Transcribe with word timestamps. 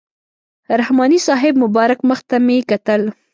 رحماني 0.79 1.17
صاحب 1.27 1.53
مبارک 1.63 1.99
مخ 2.09 2.19
ته 2.29 2.37
مې 2.45 2.57
کتل. 2.69 3.01